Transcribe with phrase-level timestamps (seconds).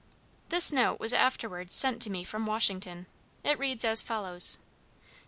[0.49, 3.05] This note was afterwards sent to me from Washington.
[3.43, 4.63] It reads as follows: ST.